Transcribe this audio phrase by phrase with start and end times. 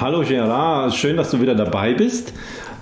[0.00, 2.32] Hallo Gerard, schön, dass du wieder dabei bist.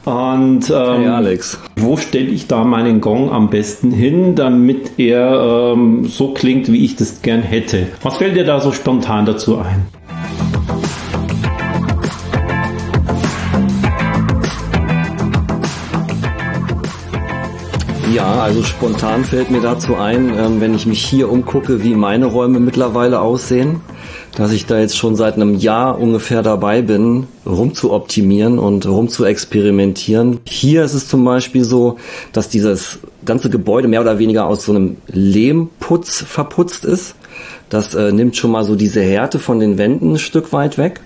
[0.05, 1.59] Und ähm, hey Alex.
[1.77, 6.85] wo stelle ich da meinen Gong am besten hin, damit er ähm, so klingt, wie
[6.85, 7.87] ich das gern hätte?
[8.03, 9.87] Was fällt dir da so spontan dazu ein?
[18.15, 22.27] Ja, also spontan fällt mir dazu ein, ähm, wenn ich mich hier umgucke, wie meine
[22.27, 23.81] Räume mittlerweile aussehen
[24.37, 28.87] dass ich da jetzt schon seit einem Jahr ungefähr dabei bin, rum zu optimieren und
[28.87, 30.41] rum zu experimentieren.
[30.47, 31.97] Hier ist es zum Beispiel so,
[32.33, 37.15] dass dieses ganze Gebäude mehr oder weniger aus so einem Lehmputz verputzt ist.
[37.71, 41.01] Das äh, nimmt schon mal so diese Härte von den Wänden ein Stück weit weg.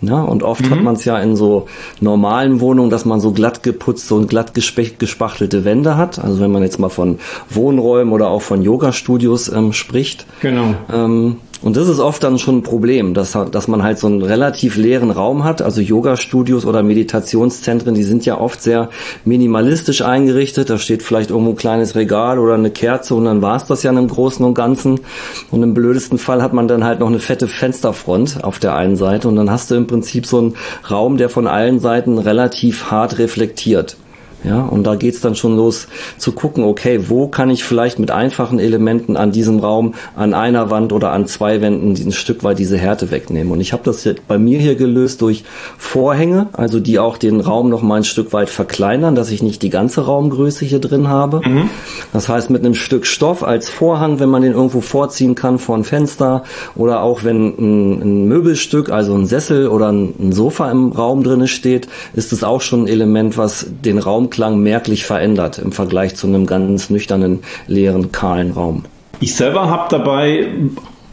[0.00, 0.70] Ja, und oft mhm.
[0.70, 1.68] hat man es ja in so
[2.00, 6.18] normalen Wohnungen, dass man so glatt geputzte und glatt gespachtelte Wände hat.
[6.18, 10.26] Also wenn man jetzt mal von Wohnräumen oder auch von Yoga-Studios ähm, spricht.
[10.40, 10.74] Genau.
[10.92, 14.22] Ähm, und das ist oft dann schon ein Problem, dass, dass man halt so einen
[14.22, 15.62] relativ leeren Raum hat.
[15.62, 18.90] Also Yoga-Studios oder Meditationszentren, die sind ja oft sehr
[19.24, 20.70] minimalistisch eingerichtet.
[20.70, 23.84] Da steht vielleicht irgendwo ein kleines Regal oder eine Kerze und dann war es das
[23.84, 25.00] ja einem Großen und Ganzen.
[25.52, 28.96] Und im blödesten Fall hat man dann halt noch eine fette Fensterfront auf der einen
[28.96, 30.54] Seite und dann hast du im Prinzip so einen
[30.90, 33.96] Raum, der von allen Seiten relativ hart reflektiert.
[34.44, 35.86] Ja, und da geht's dann schon los
[36.18, 40.70] zu gucken, okay, wo kann ich vielleicht mit einfachen Elementen an diesem Raum, an einer
[40.70, 43.52] Wand oder an zwei Wänden ein Stück weit diese Härte wegnehmen.
[43.52, 45.44] Und ich habe das jetzt bei mir hier gelöst durch
[45.78, 49.62] Vorhänge, also die auch den Raum noch mal ein Stück weit verkleinern, dass ich nicht
[49.62, 51.40] die ganze Raumgröße hier drin habe.
[51.48, 51.70] Mhm.
[52.12, 55.76] Das heißt, mit einem Stück Stoff als Vorhang, wenn man den irgendwo vorziehen kann vor
[55.76, 60.70] ein Fenster oder auch wenn ein, ein Möbelstück, also ein Sessel oder ein, ein Sofa
[60.70, 65.04] im Raum drinne steht, ist es auch schon ein Element, was den Raum Raumklang merklich
[65.04, 68.84] verändert im Vergleich zu einem ganz nüchternen, leeren, kahlen Raum.
[69.20, 70.48] Ich selber habe dabei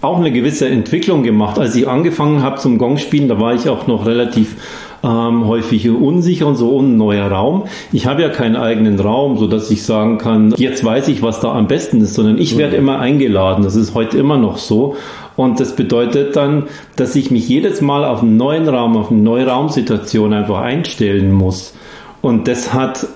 [0.02, 1.60] auch eine gewisse Entwicklung gemacht.
[1.60, 4.56] Als ich angefangen habe zum Gongspielen, da war ich auch noch relativ
[5.04, 7.66] ähm, häufig unsicher und so ein neuer Raum.
[7.92, 11.42] Ich habe ja keinen eigenen Raum, so dass ich sagen kann, jetzt weiß ich, was
[11.42, 12.84] da am besten ist, sondern ich werde mhm.
[12.84, 13.64] immer eingeladen.
[13.64, 14.96] Das ist heute immer noch so.
[15.36, 19.22] Und das bedeutet dann, dass ich mich jedes Mal auf einen neuen Raum, auf eine
[19.22, 21.74] neue Raumsituation einfach einstellen muss.
[22.22, 23.08] Und das hat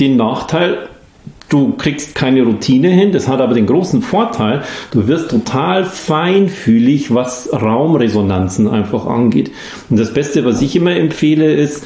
[0.00, 0.88] den Nachteil,
[1.48, 3.12] du kriegst keine Routine hin.
[3.12, 9.50] Das hat aber den großen Vorteil, du wirst total feinfühlig, was Raumresonanzen einfach angeht.
[9.90, 11.84] Und das Beste, was ich immer empfehle, ist,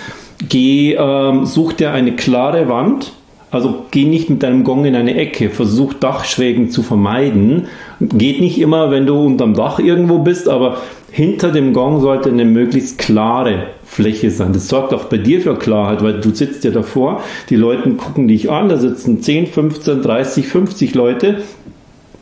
[0.49, 3.13] geh, ähm, such dir eine klare Wand.
[3.51, 7.69] Also geh nicht mit deinem Gong in eine Ecke, versuch Dachschrägen zu vermeiden.
[7.99, 10.77] Geht nicht immer, wenn du unterm Dach irgendwo bist, aber
[11.11, 14.53] hinter dem Gong sollte eine möglichst klare Fläche sein.
[14.53, 18.29] Das sorgt auch bei dir für Klarheit, weil du sitzt ja davor, die Leute gucken
[18.29, 21.43] dich an, da sitzen 10, 15, 30, 50 Leute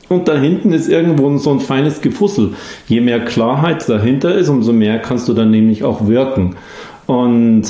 [0.09, 2.55] und da hinten ist irgendwo so ein feines Gefussel.
[2.87, 6.55] Je mehr Klarheit dahinter ist, umso mehr kannst du dann nämlich auch wirken.
[7.07, 7.65] Und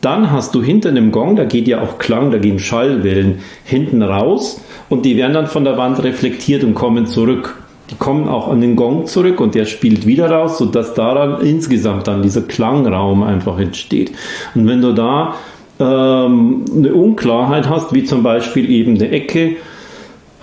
[0.00, 4.02] dann hast du hinter dem Gong, da geht ja auch Klang, da gehen Schallwellen hinten
[4.02, 7.56] raus und die werden dann von der Wand reflektiert und kommen zurück
[7.90, 12.06] die kommen auch an den Gong zurück und der spielt wieder raus, sodass daran insgesamt
[12.06, 14.12] dann dieser Klangraum einfach entsteht.
[14.54, 15.34] Und wenn du da
[15.80, 19.56] ähm, eine Unklarheit hast, wie zum Beispiel eben eine Ecke,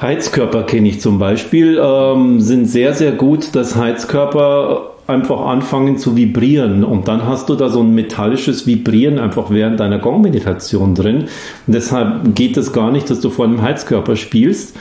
[0.02, 6.16] Heizkörper kenne ich zum Beispiel, ähm, sind sehr, sehr gut, dass Heizkörper einfach anfangen zu
[6.16, 11.26] vibrieren und dann hast du da so ein metallisches Vibrieren einfach während deiner Gongmeditation drin.
[11.68, 14.76] Und deshalb geht es gar nicht, dass du vor einem Heizkörper spielst,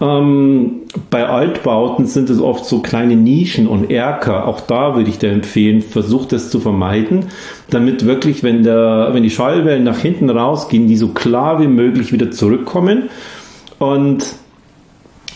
[0.00, 4.48] ähm, bei Altbauten sind es oft so kleine Nischen und Erker.
[4.48, 7.26] Auch da würde ich dir empfehlen, versuch das zu vermeiden,
[7.68, 12.12] damit wirklich, wenn, der, wenn die Schallwellen nach hinten rausgehen, die so klar wie möglich
[12.12, 13.10] wieder zurückkommen.
[13.78, 14.24] Und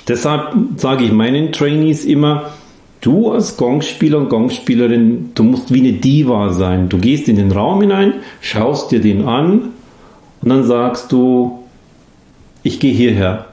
[0.09, 2.45] deshalb sage ich meinen Trainees immer,
[3.03, 6.89] du als Gongspieler und Gongspielerin, du musst wie eine Diva sein.
[6.89, 9.73] Du gehst in den Raum hinein, schaust dir den an
[10.41, 11.59] und dann sagst du,
[12.63, 13.47] ich gehe hierher.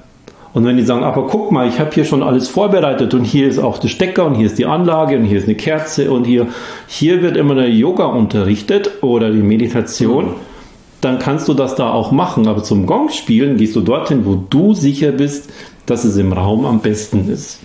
[0.53, 3.47] Und wenn die sagen, aber guck mal, ich habe hier schon alles vorbereitet und hier
[3.47, 6.25] ist auch der Stecker und hier ist die Anlage und hier ist eine Kerze und
[6.25, 6.47] hier,
[6.87, 10.35] hier wird immer der Yoga unterrichtet oder die Meditation,
[10.99, 12.47] dann kannst du das da auch machen.
[12.47, 15.49] Aber zum Gong spielen gehst du dorthin, wo du sicher bist,
[15.85, 17.59] dass es im Raum am besten ist.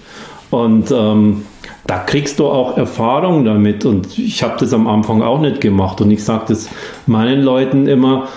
[0.51, 1.43] Und ähm,
[1.87, 3.85] da kriegst du auch Erfahrung damit.
[3.85, 6.01] Und ich habe das am Anfang auch nicht gemacht.
[6.01, 6.69] Und ich sage das
[7.07, 8.29] meinen Leuten immer,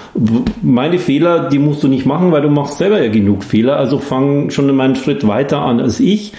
[0.62, 3.78] meine Fehler, die musst du nicht machen, weil du machst selber ja genug Fehler.
[3.78, 6.34] Also fang schon einen Schritt weiter an als ich.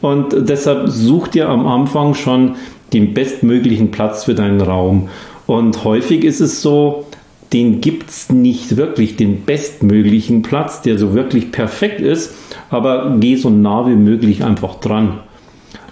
[0.00, 2.56] Und deshalb such dir am Anfang schon
[2.92, 5.08] den bestmöglichen Platz für deinen Raum.
[5.46, 7.06] Und häufig ist es so,
[7.52, 12.34] den gibt es nicht wirklich, den bestmöglichen Platz, der so wirklich perfekt ist,
[12.70, 15.20] aber geh so nah wie möglich einfach dran.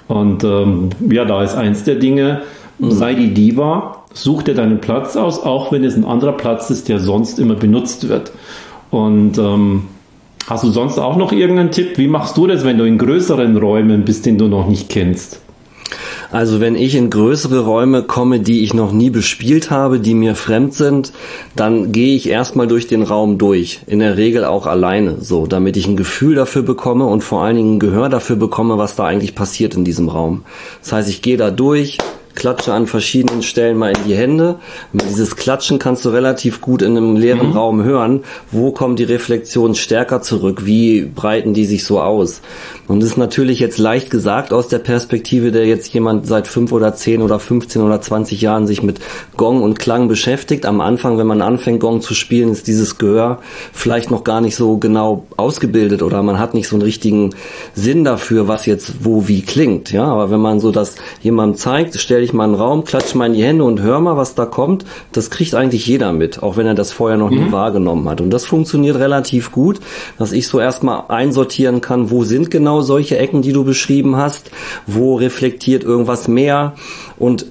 [0.09, 2.43] Und ähm, ja, da ist eins der Dinge,
[2.79, 6.89] sei die Diva, such dir deinen Platz aus, auch wenn es ein anderer Platz ist,
[6.89, 8.33] der sonst immer benutzt wird.
[8.91, 9.85] Und ähm,
[10.47, 11.99] hast du sonst auch noch irgendeinen Tipp?
[11.99, 15.41] Wie machst du das, wenn du in größeren Räumen bist, den du noch nicht kennst?
[16.35, 20.35] Also wenn ich in größere Räume komme, die ich noch nie bespielt habe, die mir
[20.35, 21.13] fremd sind,
[21.55, 23.83] dann gehe ich erstmal durch den Raum durch.
[23.87, 27.55] In der Regel auch alleine, so, damit ich ein Gefühl dafür bekomme und vor allen
[27.55, 30.43] Dingen ein Gehör dafür bekomme, was da eigentlich passiert in diesem Raum.
[30.83, 31.99] Das heißt, ich gehe da durch,
[32.35, 34.57] klatsche an verschiedenen Stellen mal in die Hände.
[34.93, 37.57] Dieses Klatschen kannst du relativ gut in einem leeren mhm.
[37.57, 38.25] Raum hören.
[38.51, 40.67] Wo kommen die Reflexionen stärker zurück?
[40.67, 42.41] Wie breiten die sich so aus?
[42.87, 46.73] Und das ist natürlich jetzt leicht gesagt aus der Perspektive, der jetzt jemand seit fünf
[46.73, 49.01] oder zehn oder 15 oder 20 Jahren sich mit
[49.37, 50.67] Gong und Klang beschäftigt.
[50.67, 53.39] Am Anfang, wenn man anfängt, Gong zu spielen, ist dieses Gehör
[53.73, 57.31] vielleicht noch gar nicht so genau ausgebildet oder man hat nicht so einen richtigen
[57.75, 59.93] Sinn dafür, was jetzt wo wie klingt.
[59.93, 63.15] Ja, aber wenn man so das jemandem zeigt, stell dich mal in den Raum, klatsch
[63.15, 66.43] mal in die Hände und hör mal, was da kommt, das kriegt eigentlich jeder mit,
[66.43, 67.47] auch wenn er das vorher noch mhm.
[67.47, 68.21] nie wahrgenommen hat.
[68.21, 69.81] Und das funktioniert relativ gut,
[70.19, 74.51] dass ich so erstmal einsortieren kann, wo sind genau solche Ecken, die du beschrieben hast,
[74.87, 76.75] wo reflektiert irgendwas mehr
[77.19, 77.47] und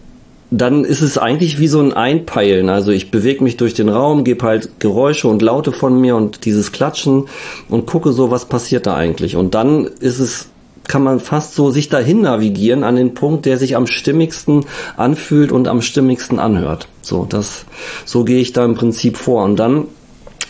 [0.55, 2.69] dann ist es eigentlich wie so ein Einpeilen.
[2.69, 6.45] Also ich bewege mich durch den Raum, gebe halt Geräusche und Laute von mir und
[6.45, 7.25] dieses Klatschen
[7.69, 9.35] und gucke so, was passiert da eigentlich.
[9.35, 10.49] Und dann ist es,
[10.87, 14.65] kann man fast so sich dahin navigieren an den Punkt, der sich am stimmigsten
[14.97, 16.87] anfühlt und am stimmigsten anhört.
[17.01, 17.65] So, das,
[18.05, 19.43] so gehe ich da im Prinzip vor.
[19.43, 19.85] Und dann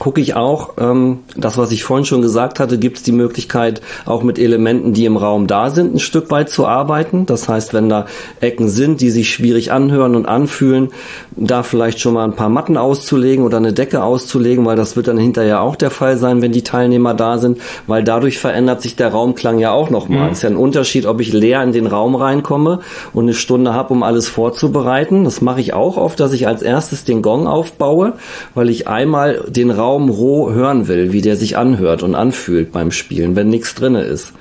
[0.04, 3.82] gucke ich auch, ähm, das, was ich vorhin schon gesagt hatte, gibt es die Möglichkeit,
[4.06, 7.26] auch mit Elementen, die im Raum da sind, ein Stück weit zu arbeiten.
[7.26, 8.06] Das heißt, wenn da
[8.42, 10.90] Ecken sind, die sich schwierig anhören und anfühlen,
[11.38, 15.08] da vielleicht schon mal ein paar Matten auszulegen oder eine Decke auszulegen, weil das wird
[15.08, 18.98] dann hinterher auch der Fall sein, wenn die Teilnehmer da sind, weil dadurch verändert sich
[18.98, 20.26] der Raumklang ja auch nochmal.
[20.26, 20.32] Mhm.
[20.32, 22.82] Es ist ja ein Unterschied, ob ich leer in den Raum reinkomme
[23.14, 25.24] und eine Stunde habe, um alles vorzubereiten.
[25.24, 28.16] Das mache ich auch oft, dass ich als erstes den Gong aufbaue,
[28.54, 32.72] weil ich einmal den Raum Raum roh hören will, wie der sich anhört und anfühlt
[32.72, 34.34] beim Spielen, wenn nichts drinne ist.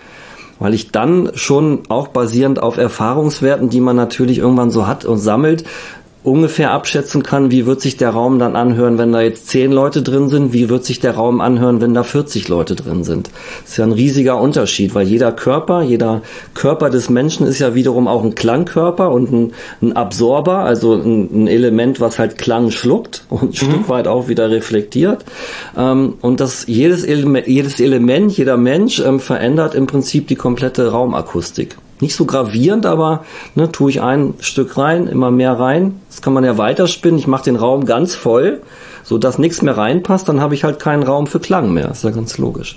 [0.59, 5.19] Weil ich dann schon auch basierend auf Erfahrungswerten, die man natürlich irgendwann so hat und
[5.19, 5.65] sammelt,
[6.25, 10.03] ungefähr abschätzen kann, wie wird sich der Raum dann anhören, wenn da jetzt zehn Leute
[10.03, 13.31] drin sind, wie wird sich der Raum anhören, wenn da 40 Leute drin sind.
[13.63, 16.23] Das ist ja ein riesiger Unterschied, weil jeder Körper, jeder
[16.55, 21.29] Körper des Menschen ist ja wiederum auch ein Klangkörper und ein, ein Absorber, also ein,
[21.33, 23.55] ein, Element, was halt Klang schluckt und ein mhm.
[23.55, 25.25] Stück weit auch wieder reflektiert.
[25.77, 30.93] Ähm, und das jedes Element, jedes Element, jeder Mensch ähm, verändert im Prinzip die komplette
[30.93, 36.01] Raumakustik nicht so gravierend, aber ne, tue ich ein Stück rein, immer mehr rein.
[36.09, 37.19] Das kann man ja weiterspinnen.
[37.19, 38.61] Ich mache den Raum ganz voll,
[39.03, 40.29] so dass nichts mehr reinpasst.
[40.29, 41.91] Dann habe ich halt keinen Raum für Klang mehr.
[41.91, 42.77] ist ja ganz logisch.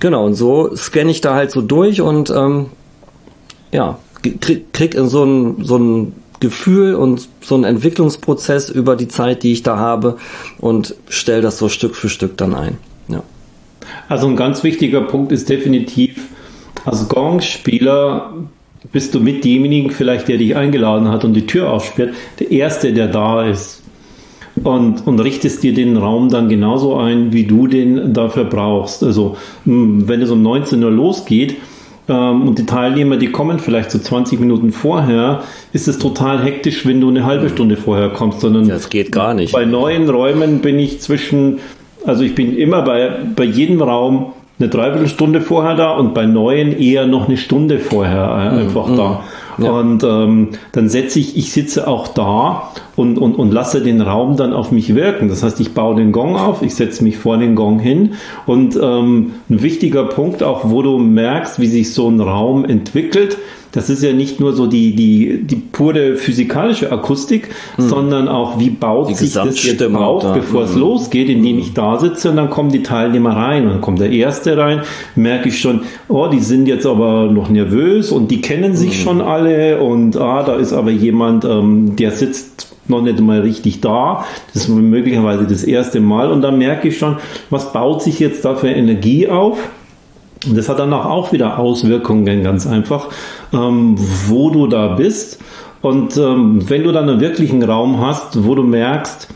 [0.00, 2.66] Genau, und so scanne ich da halt so durch und ähm,
[3.72, 3.98] ja,
[4.40, 9.52] krieg, krieg so ein, so ein Gefühl und so einen Entwicklungsprozess über die Zeit, die
[9.52, 10.16] ich da habe
[10.58, 12.78] und stelle das so Stück für Stück dann ein.
[13.08, 13.22] Ja.
[14.08, 16.25] Also ein ganz wichtiger Punkt ist definitiv,
[16.86, 18.32] als Gongspieler
[18.92, 22.92] bist du mit demjenigen vielleicht, der dich eingeladen hat und die Tür aufsperrt, der Erste,
[22.92, 23.82] der da ist.
[24.62, 29.02] Und, und richtest dir den Raum dann genauso ein, wie du den dafür brauchst.
[29.02, 31.56] Also hm, wenn es um 19 Uhr losgeht,
[32.08, 35.42] ähm, und die Teilnehmer, die kommen vielleicht so 20 Minuten vorher,
[35.72, 39.34] ist es total hektisch, wenn du eine halbe Stunde vorher kommst, sondern das geht gar
[39.34, 39.52] nicht.
[39.52, 41.58] Bei neuen Räumen bin ich zwischen,
[42.04, 46.78] also ich bin immer bei, bei jedem Raum eine Dreiviertelstunde vorher da und bei neuen
[46.78, 48.96] eher noch eine Stunde vorher äh, einfach mhm.
[48.96, 49.24] da.
[49.58, 49.70] Ja.
[49.70, 54.36] Und ähm, dann setze ich, ich sitze auch da und, und, und lasse den Raum
[54.36, 55.28] dann auf mich wirken.
[55.28, 58.14] Das heißt, ich baue den Gong auf, ich setze mich vor den Gong hin.
[58.44, 63.38] Und ähm, ein wichtiger Punkt auch, wo du merkst, wie sich so ein Raum entwickelt,
[63.76, 67.88] das ist ja nicht nur so die, die, die pure physikalische Akustik, hm.
[67.88, 70.32] sondern auch, wie baut die sich das jetzt auf, da.
[70.32, 70.70] bevor hm.
[70.70, 73.64] es losgeht, indem ich da sitze und dann kommen die Teilnehmer rein.
[73.64, 74.80] Und dann kommt der Erste rein,
[75.14, 79.04] merke ich schon, oh, die sind jetzt aber noch nervös und die kennen sich hm.
[79.04, 83.82] schon alle und ah, da ist aber jemand, ähm, der sitzt noch nicht mal richtig
[83.82, 84.24] da.
[84.54, 87.16] Das ist möglicherweise das erste Mal und da merke ich schon,
[87.50, 89.58] was baut sich jetzt da für Energie auf?
[90.46, 93.08] Und das hat dann auch wieder Auswirkungen, ganz einfach,
[93.52, 95.40] ähm, wo du da bist.
[95.82, 99.28] Und ähm, wenn du dann einen wirklichen Raum hast, wo du merkst,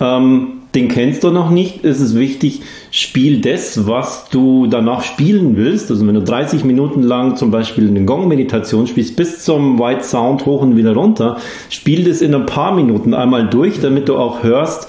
[0.00, 5.56] ähm, den kennst du noch nicht, ist es wichtig, spiel das, was du danach spielen
[5.56, 5.90] willst.
[5.90, 10.46] Also wenn du 30 Minuten lang zum Beispiel eine Gong-Meditation spielst, bis zum White Sound
[10.46, 11.36] hoch und wieder runter,
[11.70, 14.88] spiel das in ein paar Minuten einmal durch, damit du auch hörst,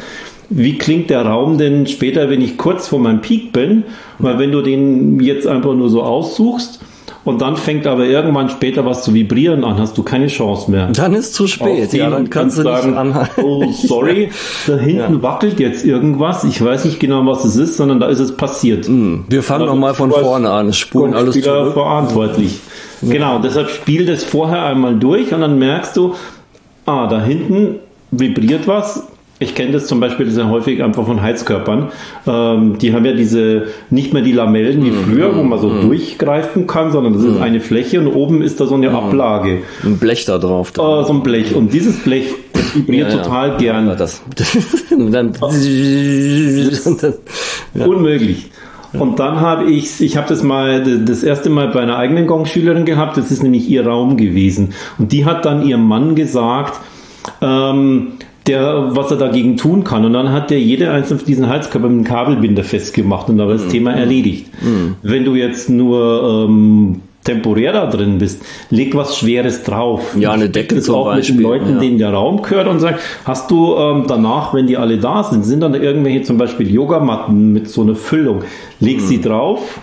[0.49, 3.83] wie klingt der Raum denn später, wenn ich kurz vor meinem Peak bin?
[4.17, 6.79] Weil wenn du den jetzt einfach nur so aussuchst
[7.25, 10.87] und dann fängt aber irgendwann später was zu vibrieren an, hast du keine Chance mehr.
[10.93, 13.13] Dann ist zu spät, ja, dann kannst du sagen,
[13.43, 14.29] oh sorry,
[14.67, 15.21] da hinten ja.
[15.23, 18.85] wackelt jetzt irgendwas, ich weiß nicht genau, was es ist, sondern da ist es passiert.
[18.85, 21.73] Hm, wir fangen nochmal von vorne an, spulen alles zurück.
[21.73, 22.59] verantwortlich.
[23.01, 23.11] Ja.
[23.11, 26.13] Genau, deshalb spiel das vorher einmal durch und dann merkst du,
[26.85, 27.79] ah, da hinten
[28.11, 31.89] vibriert was, ich kenne das zum Beispiel sehr häufig einfach von Heizkörpern.
[32.25, 35.03] Ähm, die haben ja diese, nicht mehr die Lamellen wie mhm.
[35.03, 35.81] früher, wo man so mm.
[35.81, 37.43] durchgreifen kann, sondern das ist mm.
[37.43, 38.91] eine Fläche und oben ist da so eine.
[38.91, 39.63] Ablage.
[39.83, 40.69] Ein Blech da drauf.
[40.71, 41.53] Äh, so ein Blech.
[41.53, 43.57] Und dieses Blech, das vibriert ja, total ja.
[43.57, 43.87] gern.
[43.87, 44.21] Ja, das,
[44.89, 45.33] dann,
[47.73, 48.51] Unmöglich.
[48.93, 52.85] Und dann habe ich, ich habe das mal das erste Mal bei einer eigenen Gongschülerin
[52.85, 53.17] gehabt.
[53.17, 54.73] Das ist nämlich ihr Raum gewesen.
[54.97, 56.79] Und die hat dann ihrem Mann gesagt,
[57.41, 58.13] ähm,
[58.47, 60.05] der, was er dagegen tun kann.
[60.05, 63.47] Und dann hat der jede einzelne von diesen Heizkörper mit einem Kabelbinder festgemacht und da
[63.47, 63.69] war das mhm.
[63.69, 64.47] Thema erledigt.
[64.63, 64.95] Mhm.
[65.01, 70.15] Wenn du jetzt nur ähm, temporär da drin bist, leg was Schweres drauf.
[70.17, 71.35] Ja, eine Decke zum auch Beispiel.
[71.35, 71.79] mit den Leuten, ja.
[71.79, 75.43] denen der Raum gehört und sagt, hast du ähm, danach, wenn die alle da sind,
[75.43, 78.43] sind dann irgendwelche zum Beispiel Yogamatten mit so einer Füllung,
[78.79, 79.05] leg mhm.
[79.05, 79.79] sie drauf,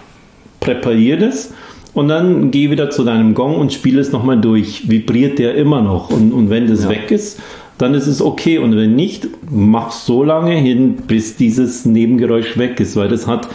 [0.60, 1.52] präparier das
[1.94, 4.88] und dann geh wieder zu deinem Gong und spiel es nochmal durch.
[4.88, 6.90] Vibriert der immer noch und, und wenn das ja.
[6.90, 7.40] weg ist,
[7.78, 8.58] dann ist es okay.
[8.58, 13.48] Und wenn nicht, mach so lange hin, bis dieses Nebengeräusch weg ist, weil das hat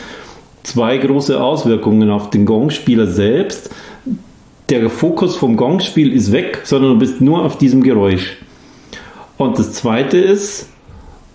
[0.63, 3.69] zwei große Auswirkungen auf den Gongspieler selbst.
[4.69, 8.38] Der Fokus vom Gongspiel ist weg, sondern du bist nur auf diesem Geräusch.
[9.38, 10.67] Und das zweite ist,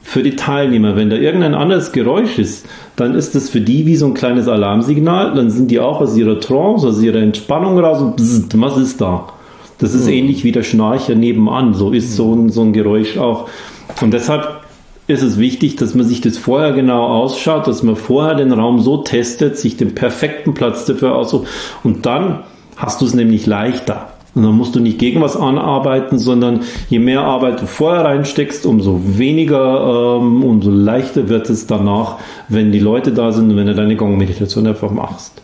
[0.02, 3.96] für die Teilnehmer, wenn da irgendein anderes Geräusch ist, dann ist das für die wie
[3.96, 8.02] so ein kleines Alarmsignal, dann sind die auch aus ihrer Trance, aus ihrer Entspannung raus
[8.02, 9.28] und bzzt, was ist da?
[9.82, 10.12] Das ist mhm.
[10.12, 11.74] ähnlich wie der Schnarcher nebenan.
[11.74, 13.48] So ist so ein, so ein Geräusch auch.
[14.00, 14.60] Und deshalb
[15.08, 18.80] ist es wichtig, dass man sich das vorher genau ausschaut, dass man vorher den Raum
[18.80, 21.48] so testet, sich den perfekten Platz dafür aussucht.
[21.82, 22.44] Und dann
[22.76, 24.10] hast du es nämlich leichter.
[24.36, 28.64] Und dann musst du nicht gegen was anarbeiten, sondern je mehr Arbeit du vorher reinsteckst,
[28.64, 33.66] umso weniger, ähm, umso leichter wird es danach, wenn die Leute da sind und wenn
[33.66, 35.42] du deine Gong-Meditation einfach machst.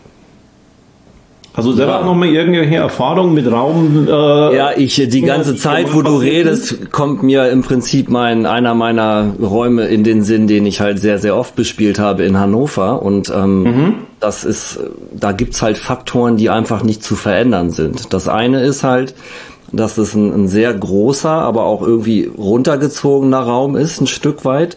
[1.59, 2.05] Also selber ja.
[2.05, 4.07] noch mal irgendwelche Erfahrungen mit Raum?
[4.07, 4.11] Äh,
[4.57, 9.35] ja, ich die ganze Zeit, wo du redest, kommt mir im Prinzip mein einer meiner
[9.41, 13.33] Räume in den Sinn, den ich halt sehr sehr oft bespielt habe in Hannover und
[13.35, 13.95] ähm, mhm.
[14.21, 14.79] das ist,
[15.13, 18.13] da gibt's halt Faktoren, die einfach nicht zu verändern sind.
[18.13, 19.17] Das eine ist halt,
[19.73, 24.77] dass es ein, ein sehr großer, aber auch irgendwie runtergezogener Raum ist, ein Stück weit.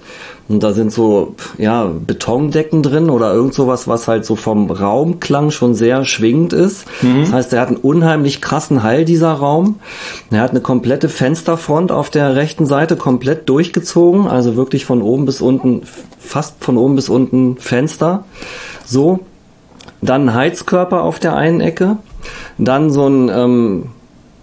[0.51, 5.50] Und da sind so, ja, Betondecken drin oder irgend sowas, was halt so vom Raumklang
[5.50, 6.86] schon sehr schwingend ist.
[7.01, 7.22] Mhm.
[7.22, 9.79] Das heißt, er hat einen unheimlich krassen Hall, dieser Raum.
[10.29, 15.25] Er hat eine komplette Fensterfront auf der rechten Seite komplett durchgezogen, also wirklich von oben
[15.25, 15.84] bis unten,
[16.20, 18.25] fast von oben bis unten Fenster.
[18.86, 19.22] So.
[20.01, 21.98] Dann ein Heizkörper auf der einen Ecke.
[22.58, 23.86] Dann so ein, ähm,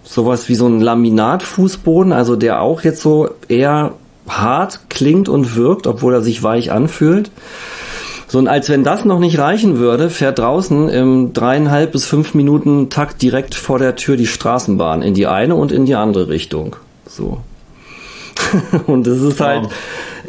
[0.04, 3.92] sowas wie so ein Laminatfußboden, also der auch jetzt so eher
[4.28, 7.30] hart klingt und wirkt, obwohl er sich weich anfühlt.
[8.26, 12.35] So, und als wenn das noch nicht reichen würde, fährt draußen im dreieinhalb bis fünf
[12.35, 16.28] Minuten Takt direkt vor der Tür die Straßenbahn in die eine und in die andere
[16.28, 16.76] Richtung.
[17.06, 17.38] So.
[18.87, 19.73] und es ist halt, wow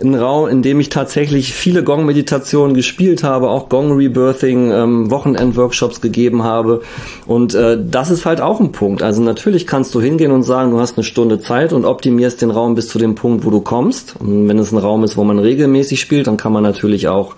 [0.01, 6.43] ein Raum, in dem ich tatsächlich viele Gong-Meditationen gespielt habe, auch Gong-Rebirthing, ähm, Wochenend-Workshops gegeben
[6.43, 6.81] habe.
[7.25, 9.01] Und äh, das ist halt auch ein Punkt.
[9.03, 12.51] Also natürlich kannst du hingehen und sagen, du hast eine Stunde Zeit und optimierst den
[12.51, 14.15] Raum bis zu dem Punkt, wo du kommst.
[14.19, 17.35] Und wenn es ein Raum ist, wo man regelmäßig spielt, dann kann man natürlich auch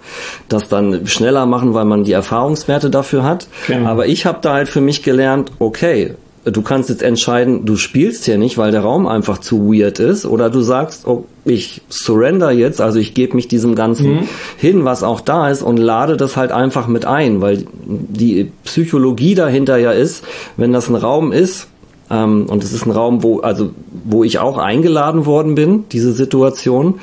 [0.49, 3.47] das dann schneller machen, weil man die Erfahrungswerte dafür hat.
[3.67, 3.89] Genau.
[3.89, 8.25] Aber ich habe da halt für mich gelernt, okay, du kannst jetzt entscheiden, du spielst
[8.25, 12.51] hier nicht, weil der Raum einfach zu weird ist, oder du sagst, oh, ich surrender
[12.51, 14.27] jetzt, also ich gebe mich diesem Ganzen mhm.
[14.57, 19.35] hin, was auch da ist, und lade das halt einfach mit ein, weil die Psychologie
[19.35, 20.23] dahinter ja ist,
[20.57, 21.67] wenn das ein Raum ist,
[22.09, 23.71] ähm, und es ist ein Raum, wo, also,
[24.03, 26.99] wo ich auch eingeladen worden bin, diese Situation,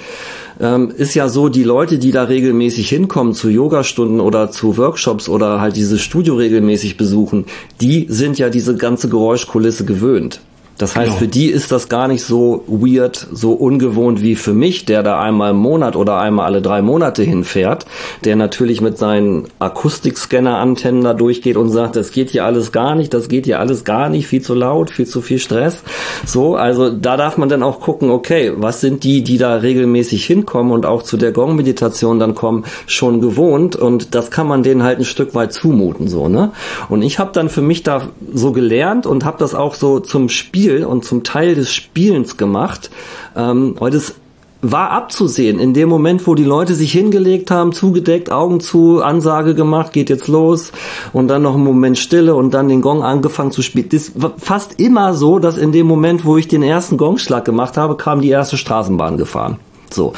[0.60, 5.28] ähm, ist ja so, die Leute, die da regelmäßig hinkommen zu Yogastunden oder zu Workshops
[5.28, 7.46] oder halt dieses Studio regelmäßig besuchen,
[7.80, 10.40] die sind ja diese ganze Geräuschkulisse gewöhnt.
[10.78, 11.18] Das heißt, genau.
[11.18, 15.20] für die ist das gar nicht so weird, so ungewohnt wie für mich, der da
[15.20, 17.84] einmal im Monat oder einmal alle drei Monate hinfährt,
[18.24, 23.12] der natürlich mit seinen Akustikscanner-Antennen da durchgeht und sagt, das geht hier alles gar nicht,
[23.12, 25.82] das geht hier alles gar nicht, viel zu laut, viel zu viel Stress.
[26.24, 30.24] So, also da darf man dann auch gucken, okay, was sind die, die da regelmäßig
[30.24, 34.84] hinkommen und auch zu der Gong-Meditation dann kommen, schon gewohnt und das kann man denen
[34.84, 36.52] halt ein Stück weit zumuten, so, ne?
[36.88, 40.28] Und ich habe dann für mich da so gelernt und habe das auch so zum
[40.28, 42.90] Spiel Spiel und zum Teil des Spielens gemacht.
[43.34, 44.16] Ähm, heute ist
[44.60, 45.60] war abzusehen.
[45.60, 50.10] In dem Moment, wo die Leute sich hingelegt haben, zugedeckt, Augen zu, Ansage gemacht, geht
[50.10, 50.72] jetzt los
[51.12, 53.88] und dann noch einen Moment Stille und dann den Gong angefangen zu spielen.
[53.92, 57.76] Das war fast immer so, dass in dem Moment, wo ich den ersten Gongschlag gemacht
[57.76, 59.60] habe, kam die erste Straßenbahn gefahren.
[59.94, 60.12] So.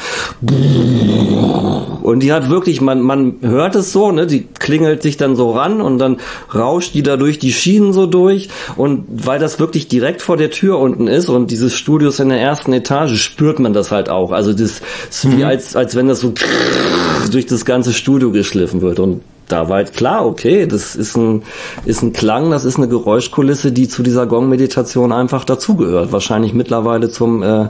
[2.01, 5.51] Und die hat wirklich, man, man hört es so, ne, die klingelt sich dann so
[5.51, 6.17] ran und dann
[6.53, 8.49] rauscht die da durch die Schienen so durch.
[8.75, 12.29] Und weil das wirklich direkt vor der Tür unten ist und dieses Studio ist in
[12.29, 14.31] der ersten Etage, spürt man das halt auch.
[14.31, 15.43] Also das ist wie mhm.
[15.43, 16.33] als, als wenn das so
[17.31, 18.99] durch das ganze Studio geschliffen wird.
[18.99, 19.21] Und
[19.51, 21.43] da war halt klar, okay, das ist ein,
[21.85, 26.11] ist ein Klang, das ist eine Geräuschkulisse, die zu dieser Gong-Meditation einfach dazugehört.
[26.11, 27.69] Wahrscheinlich mittlerweile zum äh,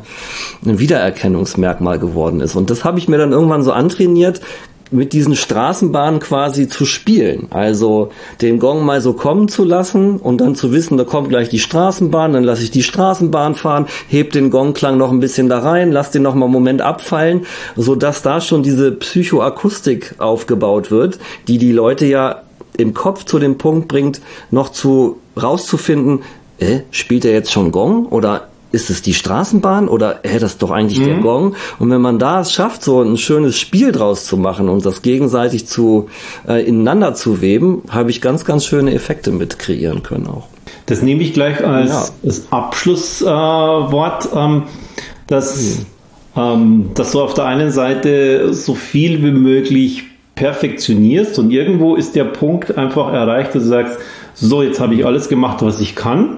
[0.62, 2.56] Wiedererkennungsmerkmal geworden ist.
[2.56, 4.42] Und das habe ich mir dann irgendwann so antrainiert,
[4.92, 7.48] mit diesen Straßenbahnen quasi zu spielen.
[7.50, 8.10] Also
[8.42, 11.60] den Gong mal so kommen zu lassen und dann zu wissen, da kommt gleich die
[11.60, 15.92] Straßenbahn, dann lasse ich die Straßenbahn fahren, heb den Gongklang noch ein bisschen da rein,
[15.92, 17.46] lass den noch mal einen Moment abfallen,
[17.76, 22.42] so dass da schon diese Psychoakustik aufgebaut wird, die die Leute ja
[22.78, 26.24] im Kopf zu dem Punkt bringt, noch zu rauszufinden,
[26.60, 30.62] äh, spielt er jetzt schon Gong oder ist es die Straßenbahn oder hä, das ist
[30.62, 31.06] doch eigentlich mhm.
[31.06, 31.56] der Gong?
[31.80, 35.02] Und wenn man da es schafft, so ein schönes Spiel draus zu machen und das
[35.02, 36.08] gegenseitig zu
[36.48, 40.48] äh, ineinander zu weben, habe ich ganz, ganz schöne Effekte mit kreieren können auch.
[40.86, 42.06] Das nehme ich gleich als, ja.
[42.24, 44.64] als Abschlusswort, äh, ähm,
[45.28, 45.80] dass,
[46.36, 46.42] mhm.
[46.42, 50.04] ähm, dass du auf der einen Seite so viel wie möglich
[50.36, 53.98] perfektionierst und irgendwo ist der Punkt einfach erreicht, dass du sagst,
[54.34, 56.38] so, jetzt habe ich alles gemacht, was ich kann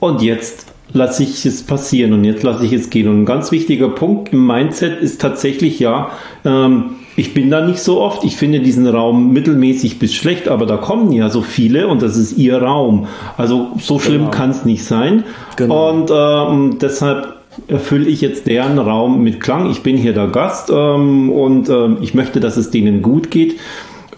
[0.00, 3.08] und jetzt lasse ich es passieren und jetzt lasse ich es gehen.
[3.08, 6.10] Und ein ganz wichtiger Punkt im Mindset ist tatsächlich ja,
[6.44, 8.24] ähm, ich bin da nicht so oft.
[8.24, 12.16] Ich finde diesen Raum mittelmäßig bis schlecht, aber da kommen ja so viele und das
[12.16, 13.08] ist ihr Raum.
[13.36, 14.30] Also so schlimm genau.
[14.30, 15.24] kann es nicht sein.
[15.56, 15.90] Genau.
[15.90, 17.34] Und ähm, deshalb
[17.68, 19.70] erfülle ich jetzt deren Raum mit Klang.
[19.70, 23.56] Ich bin hier der Gast ähm, und ähm, ich möchte, dass es denen gut geht.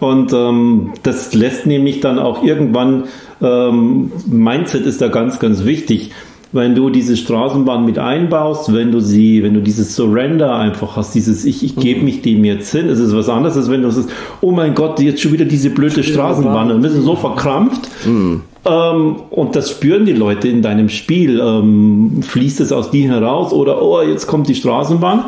[0.03, 3.05] Und ähm, das lässt nämlich dann auch irgendwann,
[3.41, 6.11] ähm, Mindset ist da ganz, ganz wichtig.
[6.51, 11.15] Wenn du diese Straßenbahn mit einbaust, wenn du sie, wenn du dieses Surrender einfach hast,
[11.15, 12.05] dieses Ich, ich gebe mhm.
[12.05, 14.09] mich dem jetzt hin, es ist was anderes, als wenn du sagst,
[14.41, 17.87] oh mein Gott, jetzt schon wieder diese blöde Straßenbahn, bist du so verkrampft.
[18.05, 18.41] Mhm.
[18.65, 21.39] Ähm, und das spüren die Leute in deinem Spiel.
[21.39, 25.25] Ähm, fließt es aus dir heraus oder oh, jetzt kommt die Straßenbahn.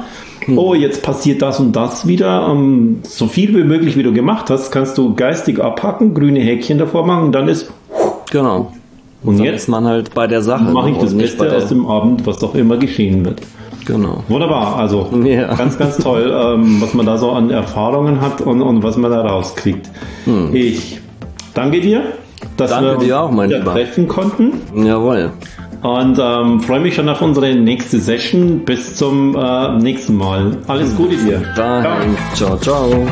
[0.55, 2.49] Oh, jetzt passiert das und das wieder.
[2.49, 6.77] Um, so viel wie möglich, wie du gemacht hast, kannst du geistig abhacken, grüne Häkchen
[6.77, 7.71] davor machen und dann ist.
[8.31, 8.71] Genau.
[9.23, 10.65] Und dann jetzt ist man halt bei der Sache.
[10.65, 13.41] Mache ich das Beste aus dem Abend, was auch immer geschehen wird.
[13.86, 14.23] Genau.
[14.27, 15.53] Wunderbar, also ja.
[15.53, 19.12] ganz, ganz toll, ähm, was man da so an Erfahrungen hat und, und was man
[19.12, 19.89] da rauskriegt.
[20.25, 20.55] Hm.
[20.55, 20.99] Ich
[21.53, 22.01] danke dir,
[22.58, 24.53] dass danke wir uns dir treffen konnten.
[24.75, 25.31] Jawohl.
[25.86, 28.65] Und ähm, freue mich schon auf unsere nächste Session.
[28.65, 30.58] Bis zum äh, nächsten Mal.
[30.65, 31.43] Alles Gute dir.
[31.54, 31.84] Ciao.
[32.34, 32.58] ciao.
[32.58, 33.08] ciao.